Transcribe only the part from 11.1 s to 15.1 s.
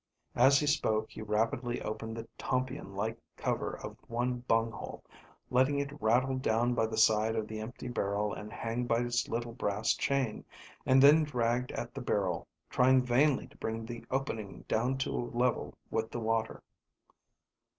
dragged at the barrel, trying vainly to bring the opening down